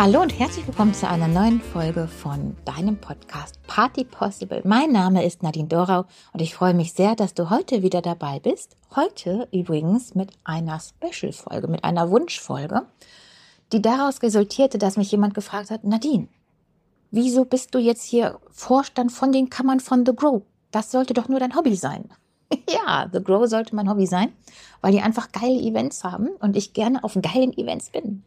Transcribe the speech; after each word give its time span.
Hallo 0.00 0.22
und 0.22 0.38
herzlich 0.38 0.64
willkommen 0.64 0.94
zu 0.94 1.08
einer 1.08 1.26
neuen 1.26 1.60
Folge 1.60 2.06
von 2.06 2.54
deinem 2.64 2.98
Podcast 2.98 3.60
Party 3.66 4.04
Possible. 4.04 4.62
Mein 4.64 4.92
Name 4.92 5.26
ist 5.26 5.42
Nadine 5.42 5.66
Dorau 5.66 6.04
und 6.32 6.40
ich 6.40 6.54
freue 6.54 6.72
mich 6.72 6.92
sehr, 6.92 7.16
dass 7.16 7.34
du 7.34 7.50
heute 7.50 7.82
wieder 7.82 8.00
dabei 8.00 8.38
bist. 8.38 8.76
Heute 8.94 9.48
übrigens 9.50 10.14
mit 10.14 10.30
einer 10.44 10.78
Special-Folge, 10.78 11.66
mit 11.66 11.82
einer 11.82 12.12
Wunschfolge, 12.12 12.82
die 13.72 13.82
daraus 13.82 14.22
resultierte, 14.22 14.78
dass 14.78 14.96
mich 14.96 15.10
jemand 15.10 15.34
gefragt 15.34 15.72
hat, 15.72 15.82
Nadine, 15.82 16.28
wieso 17.10 17.44
bist 17.44 17.74
du 17.74 17.80
jetzt 17.80 18.04
hier 18.04 18.38
Vorstand 18.52 19.10
von 19.10 19.32
den 19.32 19.50
Kammern 19.50 19.80
von 19.80 20.06
The 20.06 20.14
Grow? 20.14 20.42
Das 20.70 20.92
sollte 20.92 21.12
doch 21.12 21.28
nur 21.28 21.40
dein 21.40 21.56
Hobby 21.56 21.74
sein. 21.74 22.08
ja, 22.70 23.10
The 23.12 23.20
Grow 23.20 23.48
sollte 23.48 23.74
mein 23.74 23.90
Hobby 23.90 24.06
sein, 24.06 24.32
weil 24.80 24.92
die 24.92 25.00
einfach 25.00 25.32
geile 25.32 25.60
Events 25.60 26.04
haben 26.04 26.28
und 26.38 26.56
ich 26.56 26.72
gerne 26.72 27.02
auf 27.02 27.18
geilen 27.20 27.52
Events 27.58 27.90
bin. 27.90 28.22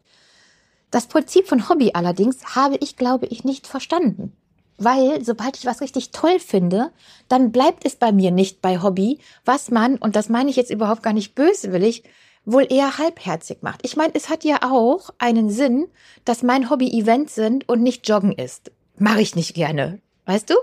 Das 0.91 1.07
Prinzip 1.07 1.47
von 1.47 1.69
Hobby 1.69 1.91
allerdings 1.93 2.55
habe 2.55 2.77
ich, 2.81 2.97
glaube 2.97 3.25
ich, 3.27 3.43
nicht 3.43 3.65
verstanden. 3.65 4.33
Weil 4.77 5.23
sobald 5.23 5.57
ich 5.57 5.65
was 5.65 5.81
richtig 5.81 6.11
toll 6.11 6.39
finde, 6.39 6.91
dann 7.29 7.51
bleibt 7.51 7.85
es 7.85 7.95
bei 7.95 8.11
mir 8.11 8.31
nicht 8.31 8.61
bei 8.61 8.81
Hobby, 8.81 9.19
was 9.45 9.71
man, 9.71 9.97
und 9.97 10.15
das 10.15 10.27
meine 10.27 10.49
ich 10.49 10.55
jetzt 10.55 10.71
überhaupt 10.71 11.03
gar 11.03 11.13
nicht 11.13 11.35
böswillig, 11.35 12.03
wohl 12.45 12.65
eher 12.69 12.97
halbherzig 12.97 13.59
macht. 13.61 13.81
Ich 13.83 13.95
meine, 13.95 14.13
es 14.15 14.29
hat 14.29 14.43
ja 14.43 14.59
auch 14.63 15.11
einen 15.19 15.49
Sinn, 15.49 15.87
dass 16.25 16.43
mein 16.43 16.69
Hobby 16.69 16.91
Events 16.99 17.35
sind 17.35 17.69
und 17.69 17.83
nicht 17.83 18.07
Joggen 18.09 18.33
ist. 18.33 18.71
Mache 18.97 19.21
ich 19.21 19.35
nicht 19.35 19.53
gerne, 19.53 19.99
weißt 20.25 20.49
du? 20.49 20.55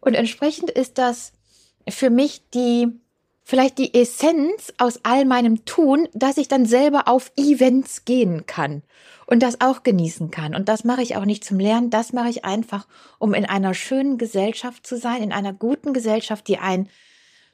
Und 0.00 0.14
entsprechend 0.14 0.70
ist 0.70 0.98
das 0.98 1.32
für 1.88 2.10
mich 2.10 2.42
die 2.54 2.88
vielleicht 3.50 3.78
die 3.78 3.94
Essenz 3.94 4.72
aus 4.78 5.00
all 5.02 5.24
meinem 5.24 5.64
Tun, 5.64 6.08
dass 6.14 6.36
ich 6.36 6.46
dann 6.46 6.66
selber 6.66 7.08
auf 7.08 7.32
Events 7.36 8.04
gehen 8.04 8.46
kann 8.46 8.82
und 9.26 9.42
das 9.42 9.60
auch 9.60 9.82
genießen 9.82 10.30
kann. 10.30 10.54
Und 10.54 10.68
das 10.68 10.84
mache 10.84 11.02
ich 11.02 11.16
auch 11.16 11.24
nicht 11.24 11.44
zum 11.44 11.58
Lernen, 11.58 11.90
das 11.90 12.12
mache 12.12 12.28
ich 12.28 12.44
einfach, 12.44 12.86
um 13.18 13.34
in 13.34 13.44
einer 13.44 13.74
schönen 13.74 14.18
Gesellschaft 14.18 14.86
zu 14.86 14.96
sein, 14.96 15.20
in 15.20 15.32
einer 15.32 15.52
guten 15.52 15.92
Gesellschaft, 15.92 16.46
die 16.46 16.58
ein 16.58 16.88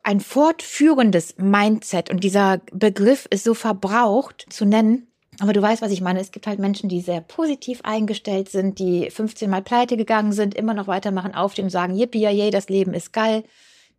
ein 0.02 0.20
fortführendes 0.20 1.34
Mindset 1.38 2.10
und 2.10 2.22
dieser 2.22 2.60
Begriff 2.72 3.26
ist 3.30 3.42
so 3.42 3.54
verbraucht 3.54 4.46
zu 4.50 4.64
nennen. 4.64 5.08
Aber 5.40 5.52
du 5.52 5.60
weißt, 5.60 5.82
was 5.82 5.90
ich 5.90 6.00
meine. 6.00 6.20
Es 6.20 6.30
gibt 6.30 6.46
halt 6.46 6.60
Menschen, 6.60 6.88
die 6.88 7.00
sehr 7.00 7.20
positiv 7.22 7.80
eingestellt 7.82 8.48
sind, 8.48 8.78
die 8.78 9.10
15 9.10 9.50
Mal 9.50 9.62
pleite 9.62 9.96
gegangen 9.96 10.30
sind, 10.30 10.54
immer 10.54 10.74
noch 10.74 10.86
weitermachen, 10.86 11.34
aufstehen 11.34 11.64
und 11.64 11.70
sagen, 11.70 11.96
yippie, 11.96 12.20
yay, 12.20 12.50
das 12.52 12.68
Leben 12.68 12.94
ist 12.94 13.12
geil 13.12 13.42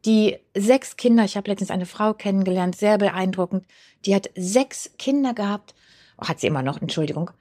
die 0.06 0.38
sechs 0.56 0.96
Kinder, 0.96 1.26
ich 1.26 1.38
habe 1.38 1.50
letztens 1.50 1.72
eine 1.72 1.86
Frau 1.86 2.14
kennengelernt, 2.14 2.76
sehr 2.76 2.98
beeindruckend, 2.98 3.66
die 4.06 4.16
hat 4.16 4.30
sechs 4.36 4.92
Kinder 4.98 5.34
gehabt, 5.34 5.74
oh, 6.18 6.28
hat 6.28 6.40
sie 6.40 6.48
immer 6.48 6.62
noch, 6.62 6.82
Entschuldigung. 6.82 7.32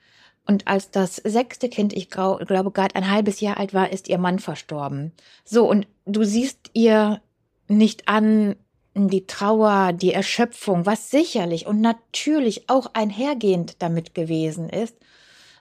Und 0.46 0.68
als 0.68 0.90
das 0.90 1.16
sechste 1.16 1.68
Kind, 1.68 1.92
ich 1.92 2.08
glaube, 2.08 2.44
gerade 2.46 2.94
ein 2.94 3.10
halbes 3.10 3.40
Jahr 3.40 3.58
alt 3.58 3.74
war, 3.74 3.90
ist 3.90 4.08
ihr 4.08 4.18
Mann 4.18 4.38
verstorben. 4.38 5.12
So, 5.44 5.68
und 5.68 5.88
du 6.04 6.22
siehst 6.24 6.70
ihr 6.72 7.20
nicht 7.68 8.06
an 8.06 8.54
die 8.94 9.26
Trauer, 9.26 9.92
die 9.92 10.12
Erschöpfung, 10.12 10.86
was 10.86 11.10
sicherlich 11.10 11.66
und 11.66 11.80
natürlich 11.80 12.68
auch 12.70 12.86
einhergehend 12.94 13.82
damit 13.82 14.14
gewesen 14.14 14.70
ist, 14.70 14.96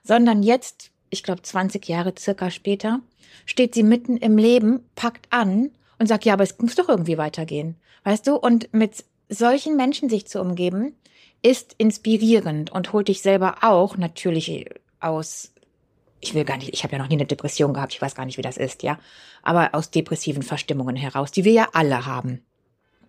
sondern 0.03 0.43
jetzt, 0.43 0.91
ich 1.09 1.23
glaube 1.23 1.41
20 1.41 1.87
Jahre 1.87 2.13
circa 2.17 2.51
später, 2.51 3.01
steht 3.45 3.73
sie 3.73 3.83
mitten 3.83 4.17
im 4.17 4.37
Leben, 4.37 4.85
packt 4.95 5.27
an 5.31 5.71
und 5.99 6.07
sag, 6.07 6.25
ja, 6.25 6.33
aber 6.33 6.43
es 6.43 6.57
muss 6.59 6.75
doch 6.75 6.89
irgendwie 6.89 7.17
weitergehen. 7.17 7.75
Weißt 8.03 8.27
du? 8.27 8.35
Und 8.35 8.73
mit 8.73 9.05
solchen 9.29 9.75
Menschen 9.75 10.09
sich 10.09 10.27
zu 10.27 10.39
umgeben, 10.39 10.95
ist 11.41 11.75
inspirierend 11.77 12.71
und 12.71 12.93
holt 12.93 13.07
dich 13.07 13.21
selber 13.21 13.57
auch 13.61 13.97
natürlich 13.97 14.65
aus 14.99 15.51
ich 16.25 16.33
will 16.33 16.43
gar 16.43 16.57
nicht, 16.57 16.73
ich 16.73 16.83
habe 16.83 16.93
ja 16.93 16.99
noch 16.99 17.09
nie 17.09 17.15
eine 17.15 17.25
Depression 17.25 17.73
gehabt, 17.73 17.93
ich 17.93 18.01
weiß 18.01 18.15
gar 18.15 18.25
nicht, 18.25 18.37
wie 18.37 18.43
das 18.43 18.57
ist, 18.57 18.83
ja, 18.83 18.97
aber 19.43 19.75
aus 19.75 19.91
depressiven 19.91 20.43
Verstimmungen 20.43 20.95
heraus, 20.95 21.31
die 21.31 21.43
wir 21.43 21.51
ja 21.51 21.67
alle 21.73 22.05
haben. 22.05 22.43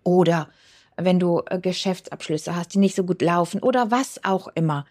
Oder 0.03 0.49
wenn 0.97 1.19
du 1.19 1.41
äh, 1.47 1.59
Geschäftsabschlüsse 1.59 2.55
hast, 2.55 2.73
die 2.73 2.79
nicht 2.79 2.95
so 2.95 3.03
gut 3.03 3.21
laufen 3.21 3.61
oder 3.61 3.91
was 3.91 4.23
auch 4.23 4.47
immer. 4.55 4.85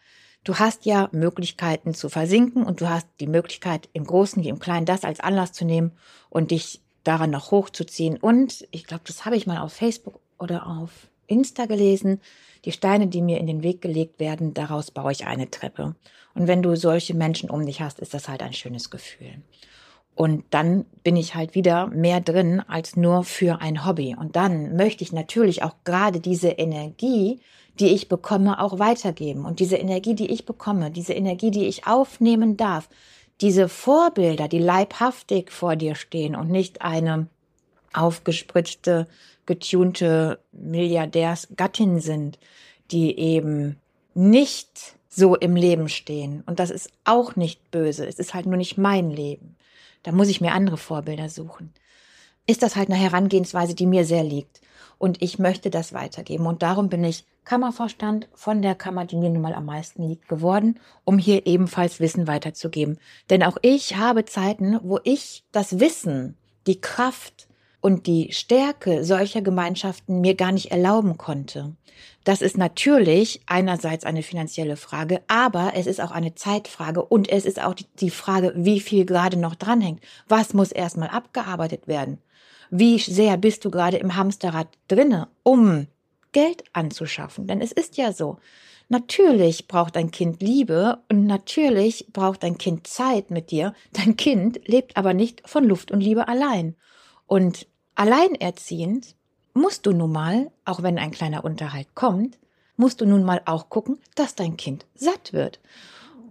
Du 0.44 0.59
hast 0.59 0.87
ja 0.87 1.09
Möglichkeiten 1.10 1.94
zu 1.94 2.09
versinken 2.09 2.65
und 2.65 2.81
du 2.81 2.88
hast 2.88 3.09
die 3.19 3.26
Möglichkeit, 3.26 3.88
im 3.92 4.04
Großen 4.04 4.44
wie 4.44 4.48
im 4.48 4.60
Kleinen 4.60 4.87
das 4.87 5.04
als 5.04 5.19
Anlass 5.19 5.53
zu 5.53 5.65
nehmen 5.65 5.92
und 6.31 6.53
dich 6.53 6.82
daran 7.06 7.31
noch 7.31 7.50
hochzuziehen. 7.50 8.17
Und 8.17 8.67
ich 8.71 8.84
glaube, 8.84 9.05
das 9.06 9.25
habe 9.25 9.37
ich 9.37 9.47
mal 9.47 9.59
auf 9.59 9.72
Facebook 9.72 10.21
oder 10.39 10.67
auf 10.67 10.91
Insta 11.27 11.67
gelesen. 11.67 12.21
Die 12.65 12.72
Steine, 12.72 13.06
die 13.06 13.22
mir 13.22 13.39
in 13.39 13.47
den 13.47 13.62
Weg 13.62 13.81
gelegt 13.81 14.19
werden, 14.21 14.55
daraus 14.55 14.91
baue 14.91 15.12
ich 15.12 15.27
eine 15.27 15.50
Treppe. 15.50 15.95
Und 16.34 16.47
wenn 16.47 16.62
du 16.62 16.77
solche 16.77 17.15
Menschen 17.15 17.50
um 17.50 17.65
dich 17.65 17.81
hast, 17.81 18.00
ist 18.00 18.15
das 18.15 18.28
halt 18.28 18.43
ein 18.43 18.53
schönes 18.53 18.91
Gefühl. 18.91 19.43
Und 20.15 20.45
dann 20.50 20.87
bin 21.05 21.15
ich 21.15 21.34
halt 21.34 21.55
wieder 21.55 21.89
mehr 21.89 22.21
drin 22.21 22.62
als 22.66 22.97
nur 22.97 23.22
für 23.22 23.61
ein 23.61 23.84
Hobby. 23.84 24.16
Und 24.19 24.34
dann 24.34 24.75
möchte 24.75 25.05
ich 25.05 25.12
natürlich 25.12 25.62
auch 25.62 25.75
gerade 25.84 26.21
diese 26.21 26.49
Energie, 26.49 27.41
die 27.78 27.89
ich 27.89 28.09
bekomme, 28.09 28.61
auch 28.61 28.78
weitergeben. 28.78 29.45
Und 29.45 29.61
diese 29.61 29.77
Energie, 29.77 30.15
die 30.15 30.31
ich 30.31 30.47
bekomme, 30.47 30.91
diese 30.91 31.12
Energie, 31.12 31.50
die 31.50 31.66
ich 31.66 31.87
aufnehmen 31.87 32.56
darf, 32.56 32.89
diese 33.41 33.69
Vorbilder, 33.69 34.48
die 34.48 34.58
leibhaftig 34.58 35.50
vor 35.50 35.76
dir 35.76 35.94
stehen 35.94 36.34
und 36.34 36.50
nicht 36.50 36.82
eine 36.82 37.28
aufgespritzte, 37.92 39.06
getunte 39.44 40.41
Milliardärsgattin 40.52 42.00
sind, 42.00 42.38
die 42.91 43.19
eben 43.19 43.76
nicht 44.14 44.97
so 45.08 45.34
im 45.34 45.56
Leben 45.56 45.88
stehen. 45.88 46.42
Und 46.47 46.58
das 46.58 46.70
ist 46.70 46.91
auch 47.04 47.36
nicht 47.36 47.70
böse. 47.70 48.06
Es 48.06 48.19
ist 48.19 48.34
halt 48.34 48.47
nur 48.47 48.56
nicht 48.56 48.76
mein 48.76 49.10
Leben. 49.10 49.56
Da 50.03 50.12
muss 50.12 50.28
ich 50.28 50.41
mir 50.41 50.53
andere 50.53 50.76
Vorbilder 50.76 51.28
suchen. 51.28 51.72
Ist 52.47 52.62
das 52.62 52.77
halt 52.77 52.91
eine 52.91 52.99
Herangehensweise, 52.99 53.75
die 53.75 53.87
mir 53.87 54.05
sehr 54.05 54.25
liegt. 54.25 54.61
Und 54.99 55.21
ich 55.23 55.39
möchte 55.39 55.69
das 55.69 55.93
weitergeben. 55.93 56.47
Und 56.47 56.62
darum 56.62 56.89
bin 56.89 57.05
ich 57.05 57.27
Kammervorstand 57.45 58.29
von 58.34 58.62
der 58.62 58.75
Kammer, 58.75 59.05
die 59.05 59.17
mir 59.17 59.31
nun 59.31 59.43
mal 59.43 59.55
am 59.55 59.67
meisten 59.67 60.09
liegt, 60.09 60.29
geworden, 60.29 60.81
um 61.05 61.19
hier 61.19 61.47
ebenfalls 61.47 62.01
Wissen 62.01 62.27
weiterzugeben. 62.27 62.99
Denn 63.31 63.43
auch 63.43 63.57
ich 63.62 63.97
habe 63.97 64.25
Zeiten, 64.25 64.81
wo 64.83 64.99
ich 65.05 65.45
das 65.53 65.79
Wissen, 65.79 66.37
die 66.67 66.81
Kraft 66.81 67.47
und 67.81 68.07
die 68.07 68.33
Stärke 68.33 69.05
solcher 69.05 69.43
Gemeinschaften 69.43 70.21
mir 70.21 70.34
gar 70.34 70.51
nicht 70.51 70.73
erlauben 70.73 71.19
konnte. 71.19 71.77
Das 72.26 72.42
ist 72.42 72.59
natürlich 72.59 73.41
einerseits 73.47 74.04
eine 74.04 74.25
finanzielle 74.25 74.76
Frage, 74.76 75.22
aber 75.28 75.75
es 75.76 75.87
ist 75.87 76.00
auch 76.00 76.10
eine 76.10 76.34
Zeitfrage 76.34 77.04
und 77.04 77.28
es 77.28 77.44
ist 77.44 77.62
auch 77.62 77.75
die 78.00 78.10
Frage, 78.10 78.53
wie 78.56 78.81
viel 78.81 79.04
gerade 79.04 79.37
noch 79.37 79.54
dranhängt. 79.54 80.00
Was 80.26 80.53
muss 80.53 80.72
erstmal 80.72 81.09
abgearbeitet 81.09 81.86
werden? 81.86 82.19
Wie 82.69 82.98
sehr 82.98 83.36
bist 83.36 83.65
du 83.65 83.70
gerade 83.70 83.98
im 83.98 84.16
Hamsterrad 84.16 84.66
drinne, 84.88 85.28
um 85.44 85.86
Geld 86.36 86.65
anzuschaffen. 86.75 87.47
Denn 87.47 87.62
es 87.62 87.72
ist 87.72 87.97
ja 87.97 88.12
so. 88.12 88.36
Natürlich 88.91 89.69
braucht 89.69 89.97
ein 89.97 90.10
Kind 90.10 90.42
Liebe 90.42 90.98
und 91.09 91.25
natürlich 91.25 92.09
braucht 92.12 92.44
ein 92.44 92.59
Kind 92.59 92.86
Zeit 92.86 93.31
mit 93.31 93.50
dir. 93.50 93.72
Dein 93.92 94.19
Kind 94.19 94.60
lebt 94.66 94.98
aber 94.98 95.15
nicht 95.15 95.48
von 95.48 95.65
Luft 95.65 95.91
und 95.91 96.03
Liebe 96.03 96.28
allein. 96.28 96.76
Und 97.26 97.66
alleinerziehend 97.94 99.15
musst 99.56 99.87
du 99.87 99.93
nun 99.93 100.12
mal, 100.12 100.50
auch 100.65 100.83
wenn 100.83 100.99
ein 100.99 101.11
kleiner 101.11 101.44
Unterhalt 101.44 101.94
kommt, 101.94 102.39
musst 102.77 103.00
du 103.00 103.06
nun 103.06 103.25
mal 103.25 103.41
auch 103.47 103.71
gucken, 103.71 103.99
dass 104.15 104.34
dein 104.34 104.56
Kind 104.56 104.87
satt 104.94 105.33
wird. 105.33 105.61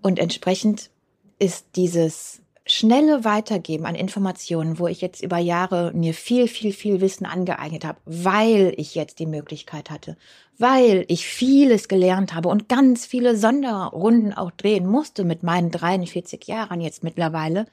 Und 0.02 0.20
entsprechend 0.20 0.92
ist 1.40 1.66
dieses 1.76 2.42
schnelle 2.68 3.24
Weitergeben 3.24 3.86
an 3.86 3.96
Informationen, 3.96 4.80
wo 4.80 4.88
ich 4.88 5.02
jetzt 5.02 5.22
über 5.22 5.38
Jahre 5.38 5.92
mir 5.94 6.14
viel, 6.14 6.48
viel, 6.48 6.72
viel 6.72 7.02
Wissen 7.02 7.26
angeeignet 7.26 7.86
habe, 7.86 8.00
weil 8.06 8.74
ich 8.78 8.96
jetzt 8.96 9.20
die 9.20 9.28
Möglichkeit 9.28 9.92
hatte, 9.92 10.18
weil 10.58 11.06
ich 11.08 11.28
vieles 11.28 11.88
gelernt 11.88 12.34
habe 12.34 12.50
und 12.50 12.70
ganz 12.70 13.06
viele 13.06 13.38
Sonderrunden 13.38 14.34
auch 14.34 14.52
drehen 14.52 14.88
musste 14.88 15.24
mit 15.24 15.44
meinen 15.44 15.70
43 15.70 16.46
Jahren 16.48 16.82
jetzt 16.82 17.04
mittlerweile, 17.04 17.68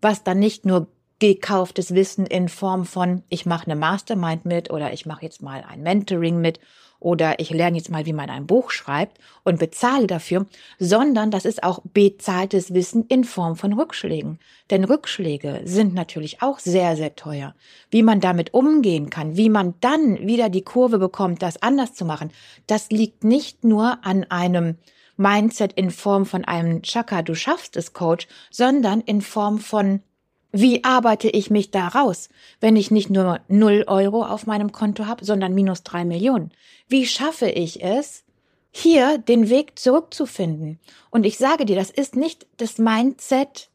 was 0.00 0.22
dann 0.22 0.38
nicht 0.38 0.64
nur 0.64 0.86
gekauftes 1.18 1.94
Wissen 1.94 2.26
in 2.26 2.48
Form 2.48 2.84
von, 2.84 3.22
ich 3.28 3.46
mache 3.46 3.66
eine 3.66 3.76
Mastermind 3.76 4.44
mit 4.44 4.70
oder 4.70 4.92
ich 4.92 5.06
mache 5.06 5.24
jetzt 5.24 5.42
mal 5.42 5.64
ein 5.68 5.82
Mentoring 5.82 6.40
mit 6.40 6.60
oder 7.00 7.38
ich 7.38 7.50
lerne 7.50 7.76
jetzt 7.76 7.90
mal, 7.90 8.06
wie 8.06 8.12
man 8.12 8.28
ein 8.28 8.46
Buch 8.46 8.70
schreibt 8.70 9.18
und 9.44 9.58
bezahle 9.58 10.06
dafür, 10.06 10.46
sondern 10.78 11.30
das 11.30 11.44
ist 11.44 11.62
auch 11.62 11.80
bezahltes 11.94 12.74
Wissen 12.74 13.04
in 13.08 13.24
Form 13.24 13.56
von 13.56 13.72
Rückschlägen. 13.72 14.38
Denn 14.70 14.84
Rückschläge 14.84 15.60
sind 15.64 15.94
natürlich 15.94 16.42
auch 16.42 16.58
sehr, 16.58 16.96
sehr 16.96 17.14
teuer. 17.14 17.54
Wie 17.90 18.02
man 18.02 18.20
damit 18.20 18.52
umgehen 18.52 19.10
kann, 19.10 19.36
wie 19.36 19.48
man 19.48 19.74
dann 19.80 20.26
wieder 20.26 20.48
die 20.48 20.62
Kurve 20.62 20.98
bekommt, 20.98 21.42
das 21.42 21.62
anders 21.62 21.94
zu 21.94 22.04
machen, 22.04 22.32
das 22.66 22.90
liegt 22.90 23.22
nicht 23.22 23.64
nur 23.64 24.04
an 24.04 24.24
einem 24.24 24.76
Mindset 25.16 25.72
in 25.72 25.90
Form 25.90 26.26
von 26.26 26.44
einem 26.44 26.82
Chaka, 26.82 27.22
du 27.22 27.34
schaffst 27.34 27.76
es 27.76 27.92
Coach, 27.92 28.28
sondern 28.50 29.00
in 29.00 29.20
Form 29.20 29.58
von 29.58 30.00
wie 30.50 30.84
arbeite 30.84 31.28
ich 31.28 31.50
mich 31.50 31.70
da 31.70 31.88
raus, 31.88 32.28
wenn 32.60 32.76
ich 32.76 32.90
nicht 32.90 33.10
nur 33.10 33.40
null 33.48 33.84
Euro 33.86 34.24
auf 34.24 34.46
meinem 34.46 34.72
Konto 34.72 35.06
habe, 35.06 35.24
sondern 35.24 35.54
minus 35.54 35.82
drei 35.82 36.04
Millionen? 36.04 36.52
Wie 36.88 37.06
schaffe 37.06 37.50
ich 37.50 37.82
es, 37.82 38.24
hier 38.70 39.18
den 39.18 39.48
Weg 39.48 39.78
zurückzufinden. 39.78 40.78
Und 41.10 41.24
ich 41.24 41.38
sage 41.38 41.64
dir, 41.64 41.76
das 41.76 41.90
ist 41.90 42.16
nicht 42.16 42.46
das 42.56 42.78
Mindset, 42.78 43.70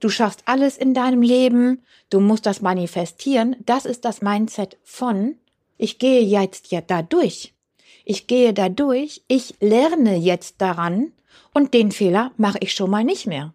du 0.00 0.08
schaffst 0.08 0.42
alles 0.46 0.76
in 0.76 0.94
deinem 0.94 1.22
Leben, 1.22 1.82
du 2.10 2.20
musst 2.20 2.46
das 2.46 2.60
manifestieren. 2.60 3.56
Das 3.64 3.84
ist 3.84 4.04
das 4.04 4.22
Mindset 4.22 4.76
von, 4.82 5.36
ich 5.76 5.98
gehe 5.98 6.22
jetzt 6.22 6.70
ja 6.70 6.80
da 6.80 7.02
durch. 7.02 7.54
Ich 8.04 8.26
gehe 8.26 8.52
da 8.52 8.68
durch, 8.68 9.22
ich 9.28 9.54
lerne 9.60 10.16
jetzt 10.16 10.60
daran 10.60 11.12
und 11.54 11.72
den 11.72 11.90
Fehler 11.90 12.32
mache 12.36 12.58
ich 12.60 12.74
schon 12.74 12.90
mal 12.90 13.04
nicht 13.04 13.26
mehr. 13.26 13.54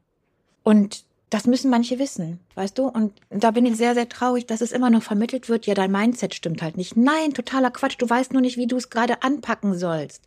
Und 0.64 1.04
das 1.30 1.46
müssen 1.46 1.70
manche 1.70 2.00
wissen, 2.00 2.40
weißt 2.56 2.78
du? 2.78 2.88
Und 2.88 3.14
da 3.30 3.52
bin 3.52 3.66
ich 3.66 3.76
sehr, 3.76 3.94
sehr 3.94 4.10
traurig, 4.10 4.48
dass 4.48 4.62
es 4.62 4.72
immer 4.72 4.90
noch 4.90 5.04
vermittelt 5.04 5.50
wird, 5.50 5.68
ja, 5.68 5.74
dein 5.74 5.92
Mindset 5.92 6.34
stimmt 6.34 6.62
halt 6.62 6.78
nicht. 6.78 6.98
Nein, 6.98 7.34
totaler 7.34 7.72
Quatsch, 7.72 7.96
du 8.00 8.10
weißt 8.10 8.34
nur 8.34 8.42
nicht, 8.42 8.58
wie 8.58 8.68
du 8.68 8.78
es 8.78 8.90
gerade 8.90 9.22
anpacken 9.22 9.78
sollst. 9.78 10.24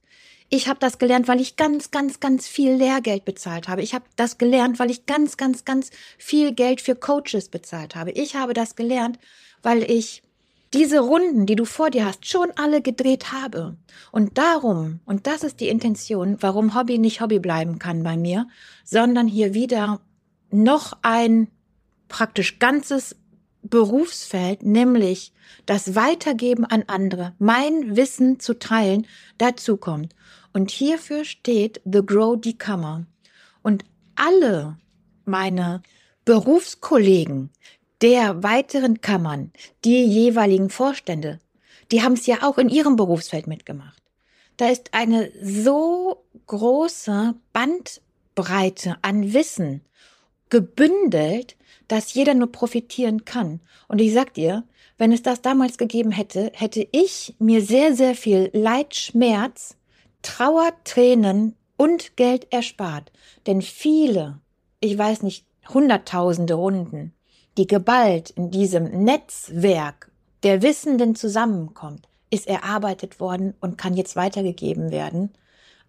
Ich 0.49 0.69
habe 0.69 0.78
das 0.81 0.99
gelernt, 0.99 1.28
weil 1.28 1.40
ich 1.40 1.56
ganz, 1.56 1.90
ganz, 1.90 2.20
ganz 2.20 2.46
viel 2.46 2.75
Lehrgeld 2.75 3.25
bezahlt 3.25 3.69
habe. 3.69 3.82
Ich 3.82 3.94
habe 3.94 4.04
das 4.16 4.37
gelernt, 4.37 4.78
weil 4.78 4.90
ich 4.90 5.06
ganz, 5.06 5.38
ganz, 5.38 5.64
ganz 5.64 5.90
viel 6.19 6.52
Geld 6.52 6.82
für 6.82 6.94
Coaches 6.94 7.49
bezahlt 7.49 7.96
habe. 7.96 8.10
Ich 8.10 8.37
habe 8.37 8.52
das 8.52 8.76
gelernt, 8.76 9.19
weil 9.62 9.82
ich 9.90 10.22
diese 10.75 11.00
Runden, 11.00 11.46
die 11.46 11.56
du 11.56 11.64
vor 11.64 11.90
dir 11.90 12.04
hast, 12.04 12.26
schon 12.26 12.50
alle 12.56 12.82
gedreht 12.82 13.32
habe. 13.32 13.76
Und 14.10 14.38
darum, 14.38 15.00
und 15.04 15.26
das 15.26 15.43
ist 15.43 15.60
die 15.60 15.69
Intention, 15.69 16.37
warum 16.40 16.75
Hobby 16.75 16.99
nicht 16.99 17.20
Hobby 17.20 17.38
bleiben 17.38 17.78
kann 17.78 18.02
bei 18.02 18.16
mir, 18.16 18.46
sondern 18.84 19.26
hier 19.26 19.54
wieder 19.54 20.00
noch 20.52 20.99
ein 21.02 21.49
praktisch 22.08 22.58
ganzes 22.58 23.16
Berufsfeld, 23.62 24.64
nämlich 24.64 25.32
das 25.66 25.94
Weitergeben 25.94 26.64
an 26.64 26.84
andere, 26.87 27.34
mein 27.38 27.96
Wissen 27.96 28.40
zu 28.40 28.58
teilen, 28.58 29.06
dazu 29.38 29.76
kommt. 29.76 30.14
Und 30.52 30.70
hierfür 30.70 31.25
steht 31.25 31.81
The 31.84 32.04
Grow 32.04 32.38
Decomer. 32.38 33.06
Und 33.62 33.84
alle 34.16 34.76
meine 35.25 35.82
Berufskollegen 36.25 37.50
der 38.02 38.43
weiteren 38.43 39.00
Kammern, 39.00 39.52
die 39.84 40.04
jeweiligen 40.04 40.69
Vorstände, 40.69 41.38
die 41.93 42.02
haben 42.02 42.14
es 42.14 42.26
ja 42.26 42.43
auch 42.43 42.58
in 42.58 42.69
ihrem 42.69 42.96
Berufsfeld 42.96 43.46
mitgemacht. 43.46 44.02
Da 44.56 44.69
ist 44.69 44.93
eine 44.93 45.31
so 45.40 46.25
große 46.46 47.34
Bandbreite 47.52 48.96
an 49.02 49.32
Wissen 49.32 49.82
gebündelt, 50.52 51.56
dass 51.88 52.12
jeder 52.12 52.34
nur 52.34 52.52
profitieren 52.52 53.25
kann. 53.25 53.60
Und 53.88 54.02
ich 54.02 54.12
sag 54.12 54.34
dir, 54.34 54.64
wenn 54.99 55.10
es 55.10 55.22
das 55.22 55.40
damals 55.40 55.78
gegeben 55.78 56.10
hätte, 56.10 56.52
hätte 56.52 56.87
ich 56.93 57.34
mir 57.38 57.62
sehr, 57.62 57.96
sehr 57.96 58.14
viel 58.14 58.50
Leid, 58.52 58.94
Schmerz, 58.94 59.76
Trauer, 60.20 60.72
Tränen 60.84 61.56
und 61.78 62.19
Geld 62.19 62.52
erspart. 62.52 63.10
Denn 63.46 63.62
viele, 63.62 64.40
ich 64.81 64.99
weiß 64.99 65.22
nicht, 65.22 65.46
hunderttausende 65.72 66.52
Runden, 66.52 67.14
die 67.56 67.66
geballt 67.66 68.28
in 68.28 68.50
diesem 68.50 69.04
Netzwerk 69.04 70.12
der 70.43 70.60
Wissenden 70.60 71.14
zusammenkommt, 71.14 72.10
ist 72.28 72.46
erarbeitet 72.46 73.20
worden 73.20 73.54
und 73.60 73.78
kann 73.78 73.96
jetzt 73.96 74.16
weitergegeben 74.16 74.90
werden 74.90 75.32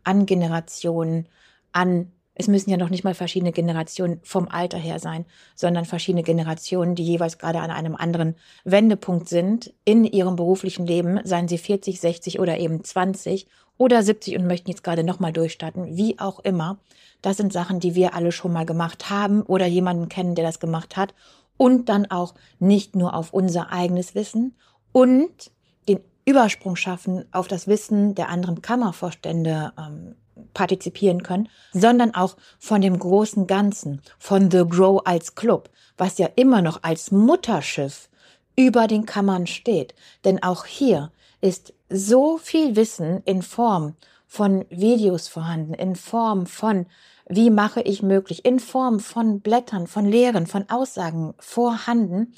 an 0.05 0.25
Generationen, 0.25 1.27
an 1.73 2.13
es 2.35 2.47
müssen 2.47 2.69
ja 2.71 2.77
noch 2.77 2.89
nicht 2.89 3.03
mal 3.03 3.13
verschiedene 3.13 3.51
Generationen 3.51 4.19
vom 4.23 4.47
Alter 4.47 4.77
her 4.77 4.99
sein, 4.99 5.25
sondern 5.55 5.85
verschiedene 5.85 6.23
Generationen, 6.23 6.95
die 6.95 7.03
jeweils 7.03 7.37
gerade 7.37 7.59
an 7.59 7.69
einem 7.69 7.95
anderen 7.95 8.35
Wendepunkt 8.63 9.29
sind 9.29 9.73
in 9.85 10.03
ihrem 10.03 10.35
beruflichen 10.35 10.87
Leben, 10.87 11.19
seien 11.23 11.47
sie 11.47 11.59
40, 11.59 11.99
60 11.99 12.39
oder 12.39 12.57
eben 12.57 12.83
20 12.83 13.47
oder 13.77 14.01
70 14.01 14.37
und 14.37 14.47
möchten 14.47 14.69
jetzt 14.69 14.83
gerade 14.83 15.03
nochmal 15.03 15.33
durchstarten, 15.33 15.95
wie 15.95 16.19
auch 16.19 16.39
immer. 16.39 16.79
Das 17.21 17.37
sind 17.37 17.53
Sachen, 17.53 17.79
die 17.79 17.95
wir 17.95 18.15
alle 18.15 18.31
schon 18.31 18.53
mal 18.53 18.65
gemacht 18.65 19.09
haben 19.09 19.43
oder 19.43 19.65
jemanden 19.65 20.09
kennen, 20.09 20.35
der 20.35 20.45
das 20.45 20.59
gemacht 20.59 20.97
hat 20.97 21.13
und 21.57 21.89
dann 21.89 22.09
auch 22.09 22.33
nicht 22.59 22.95
nur 22.95 23.13
auf 23.13 23.31
unser 23.31 23.71
eigenes 23.71 24.15
Wissen 24.15 24.55
und 24.91 25.51
den 25.87 25.99
Übersprung 26.25 26.75
schaffen 26.75 27.25
auf 27.31 27.47
das 27.47 27.67
Wissen 27.67 28.15
der 28.15 28.29
anderen 28.29 28.61
Kammervorstände 28.61 29.73
ähm, 29.77 30.15
partizipieren 30.53 31.23
können, 31.23 31.49
sondern 31.71 32.15
auch 32.15 32.35
von 32.59 32.81
dem 32.81 32.97
großen 32.97 33.47
Ganzen, 33.47 34.01
von 34.19 34.49
The 34.51 34.63
Grow 34.67 35.01
als 35.05 35.35
Club, 35.35 35.69
was 35.97 36.17
ja 36.17 36.29
immer 36.35 36.61
noch 36.61 36.83
als 36.83 37.11
Mutterschiff 37.11 38.09
über 38.55 38.87
den 38.87 39.05
Kammern 39.05 39.47
steht. 39.47 39.95
Denn 40.25 40.41
auch 40.43 40.65
hier 40.65 41.11
ist 41.41 41.73
so 41.89 42.37
viel 42.37 42.75
Wissen 42.75 43.21
in 43.25 43.41
Form 43.41 43.95
von 44.27 44.65
Videos 44.69 45.27
vorhanden, 45.27 45.73
in 45.73 45.95
Form 45.95 46.45
von 46.45 46.85
wie 47.27 47.49
mache 47.49 47.81
ich 47.81 48.03
möglich, 48.03 48.45
in 48.45 48.59
Form 48.59 48.99
von 48.99 49.39
Blättern, 49.39 49.87
von 49.87 50.05
Lehren, 50.05 50.47
von 50.47 50.69
Aussagen 50.69 51.33
vorhanden, 51.39 52.33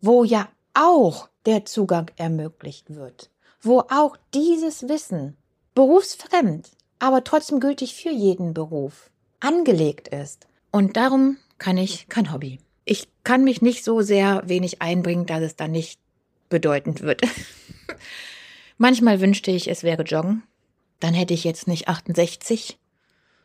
wo 0.00 0.24
ja 0.24 0.48
auch 0.74 1.28
der 1.46 1.64
Zugang 1.64 2.10
ermöglicht 2.16 2.94
wird, 2.94 3.30
wo 3.62 3.80
auch 3.80 4.16
dieses 4.34 4.88
Wissen 4.88 5.36
berufsfremd 5.74 6.70
aber 6.98 7.24
trotzdem 7.24 7.60
gültig 7.60 7.94
für 7.94 8.10
jeden 8.10 8.54
Beruf 8.54 9.10
angelegt 9.40 10.08
ist. 10.08 10.46
Und 10.70 10.96
darum 10.96 11.36
kann 11.58 11.76
ich 11.76 12.08
kein 12.08 12.32
Hobby. 12.32 12.58
Ich 12.84 13.08
kann 13.22 13.44
mich 13.44 13.62
nicht 13.62 13.84
so 13.84 14.00
sehr 14.02 14.42
wenig 14.46 14.82
einbringen, 14.82 15.26
dass 15.26 15.42
es 15.42 15.56
dann 15.56 15.70
nicht 15.70 16.00
bedeutend 16.48 17.02
wird. 17.02 17.22
Manchmal 18.78 19.20
wünschte 19.20 19.50
ich, 19.50 19.68
es 19.68 19.82
wäre 19.82 20.02
Joggen. 20.02 20.42
Dann 21.00 21.14
hätte 21.14 21.34
ich 21.34 21.44
jetzt 21.44 21.68
nicht 21.68 21.88
68, 21.88 22.78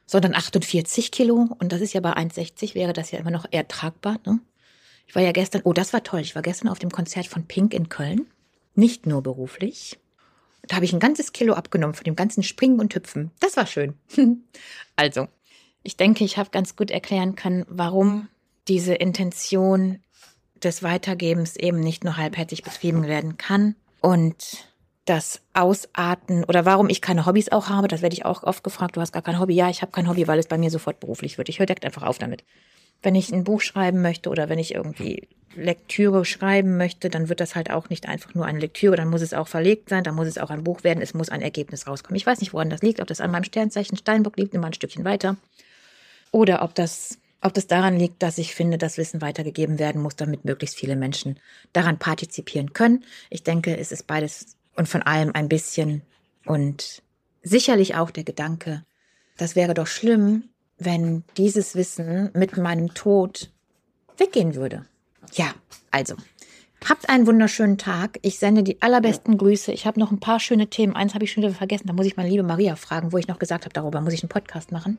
sondern 0.06 0.36
48 0.36 1.12
Kilo. 1.12 1.50
Und 1.60 1.72
das 1.72 1.82
ist 1.82 1.94
ja 1.94 2.02
bei 2.02 2.14
1,60 2.14 2.76
wäre 2.76 2.94
das 2.94 3.12
ja 3.12 3.20
immer 3.20 3.32
noch 3.32 3.46
eher 3.52 3.68
tragbar. 3.68 4.20
Ne? 4.26 4.40
Ich 5.08 5.16
war 5.16 5.22
ja 5.22 5.32
gestern, 5.32 5.62
oh, 5.64 5.74
das 5.74 5.94
war 5.94 6.04
toll. 6.04 6.22
Ich 6.22 6.36
war 6.36 6.42
gestern 6.42 6.68
auf 6.68 6.80
dem 6.80 6.92
Konzert 6.92 7.28
von 7.28 7.46
Pink 7.46 7.74
in 7.74 7.90
Köln. 7.90 8.28
Nicht 8.76 9.06
nur 9.06 9.22
beruflich. 9.22 10.00
Da 10.70 10.76
habe 10.76 10.86
ich 10.86 10.94
ein 10.94 11.00
ganzes 11.00 11.34
Kilo 11.34 11.54
abgenommen 11.54 11.96
von 11.96 12.06
dem 12.06 12.16
ganzen 12.16 12.44
Springen 12.44 12.80
und 12.80 12.96
Hüpfen. 12.96 13.32
Das 13.42 13.58
war 13.58 13.66
schön. 13.66 13.96
also, 14.96 15.28
ich 15.84 15.98
denke, 15.98 16.24
ich 16.24 16.38
habe 16.38 16.52
ganz 16.52 16.76
gut 16.76 16.92
erklären 16.92 17.36
können, 17.36 17.66
warum 17.68 18.30
diese 18.68 18.94
Intention 18.94 20.00
des 20.64 20.84
Weitergebens 20.84 21.56
eben 21.56 21.80
nicht 21.80 22.04
nur 22.04 22.18
halbherzig 22.18 22.64
betrieben 22.64 23.08
werden 23.08 23.38
kann 23.38 23.76
und 24.02 24.70
das 25.06 25.42
Ausarten 25.54 26.44
oder 26.44 26.66
warum 26.66 26.88
ich 26.88 27.02
keine 27.02 27.26
Hobbys 27.26 27.52
auch 27.52 27.70
habe, 27.70 27.88
das 27.88 28.04
werde 28.04 28.14
ich 28.14 28.26
auch 28.26 28.44
oft 28.44 28.64
gefragt. 28.64 28.96
Du 28.96 29.02
hast 29.02 29.12
gar 29.12 29.24
kein 29.24 29.40
Hobby. 29.40 29.56
Ja, 29.56 29.70
ich 29.70 29.82
habe 29.82 29.92
kein 29.92 30.08
Hobby, 30.08 30.28
weil 30.28 30.38
es 30.38 30.48
bei 30.48 30.60
mir 30.60 30.70
sofort 30.70 31.00
beruflich 31.00 31.40
wird. 31.40 31.50
Ich 31.50 31.58
höre 31.58 31.66
direkt 31.66 31.84
einfach 31.84 32.04
auf 32.04 32.20
damit. 32.20 32.44
Wenn 33.02 33.16
ich 33.16 33.32
ein 33.32 33.44
Buch 33.44 33.62
schreiben 33.62 34.02
möchte 34.02 34.30
oder 34.30 34.50
wenn 34.50 34.60
ich 34.60 34.76
irgendwie 34.76 35.28
Lektüre 35.56 36.26
schreiben 36.26 36.78
möchte, 36.78 37.10
dann 37.10 37.30
wird 37.30 37.40
das 37.40 37.56
halt 37.56 37.72
auch 37.72 37.90
nicht 37.90 38.08
einfach 38.08 38.34
nur 38.36 38.46
eine 38.46 38.60
Lektüre, 38.60 38.96
dann 38.96 39.10
muss 39.10 39.22
es 39.22 39.34
auch 39.34 39.48
verlegt 39.48 39.90
sein, 39.90 40.04
dann 40.04 40.16
muss 40.16 40.28
es 40.28 40.38
auch 40.38 40.50
ein 40.50 40.64
Buch 40.64 40.84
werden, 40.84 41.02
es 41.02 41.14
muss 41.14 41.30
ein 41.30 41.42
Ergebnis 41.42 41.88
rauskommen. 41.88 42.18
Ich 42.18 42.26
weiß 42.26 42.40
nicht, 42.40 42.54
woran 42.54 42.70
das 42.70 42.82
liegt, 42.82 43.02
ob 43.02 43.08
das 43.08 43.22
an 43.22 43.32
meinem 43.32 43.44
Sternzeichen 43.44 43.98
Steinbock 43.98 44.38
liegt, 44.38 44.54
immer 44.54 44.68
ein 44.68 44.74
Stückchen 44.74 45.06
weiter, 45.06 45.38
oder 46.32 46.62
ob 46.62 46.76
das, 46.76 47.18
ob 47.42 47.54
das 47.54 47.68
daran 47.68 47.98
liegt, 47.98 48.22
dass 48.22 48.38
ich 48.38 48.54
finde, 48.54 48.78
dass 48.78 48.98
Wissen 48.98 49.22
weitergegeben 49.22 49.80
werden 49.80 50.02
muss, 50.02 50.16
damit 50.16 50.46
möglichst 50.46 50.76
viele 50.76 50.96
Menschen 50.96 51.40
daran 51.74 51.98
partizipieren 51.98 52.74
können. 52.74 53.04
Ich 53.30 53.44
denke, 53.44 53.78
es 53.78 53.92
ist 53.92 54.06
beides 54.06 54.56
und 54.76 54.88
von 54.88 55.02
allem 55.02 55.32
ein 55.34 55.50
bisschen 55.50 56.04
und 56.46 57.02
sicherlich 57.42 57.96
auch 57.96 58.12
der 58.12 58.24
Gedanke, 58.24 58.84
das 59.38 59.56
wäre 59.56 59.74
doch 59.74 59.88
schlimm, 59.88 60.50
wenn 60.80 61.24
dieses 61.38 61.76
Wissen 61.76 62.32
mit 62.34 62.58
meinem 62.58 62.94
Tod 62.94 63.52
weggehen 64.18 64.56
würde. 64.56 64.86
Ja, 65.34 65.54
also, 65.92 66.16
habt 66.88 67.10
einen 67.10 67.28
wunderschönen 67.28 67.78
Tag. 67.78 68.18
Ich 68.22 68.40
sende 68.40 68.64
die 68.64 68.82
allerbesten 68.82 69.38
Grüße. 69.38 69.72
Ich 69.72 69.86
habe 69.86 70.00
noch 70.00 70.12
ein 70.12 70.20
paar 70.20 70.40
schöne 70.40 70.68
Themen. 70.68 70.96
Eins 70.96 71.14
habe 71.14 71.26
ich 71.26 71.32
schon 71.32 71.44
wieder 71.44 71.54
vergessen. 71.54 71.88
Da 71.88 71.94
muss 71.94 72.06
ich 72.06 72.18
meine 72.18 72.30
liebe 72.30 72.44
Maria 72.44 72.76
fragen, 72.76 73.12
wo 73.12 73.18
ich 73.18 73.28
noch 73.28 73.40
gesagt 73.40 73.66
habe, 73.66 73.74
darüber 73.74 74.02
muss 74.02 74.14
ich 74.14 74.24
einen 74.24 74.30
Podcast 74.30 74.72
machen. 74.72 74.98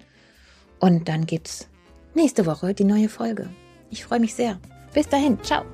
Und 0.79 1.09
dann 1.09 1.27
gibt's 1.27 1.69
nächste 2.15 2.47
Woche 2.47 2.75
die 2.75 2.85
neue 2.85 3.09
Folge. 3.09 3.49
Ich 3.91 4.05
freue 4.05 4.21
mich 4.21 4.35
sehr. 4.35 4.59
Bis 4.93 5.09
dahin. 5.09 5.43
Ciao. 5.43 5.65